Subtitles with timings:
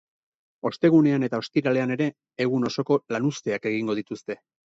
[0.69, 2.07] Ostegunean eta ostiralean ere
[2.47, 4.41] egun osoko lanuzteak egingo dituzte.